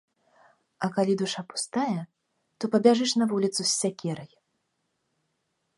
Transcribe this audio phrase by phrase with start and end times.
[0.85, 1.99] А калі душа пустая,
[2.59, 4.31] то пабяжыш на вуліцу з сякерай.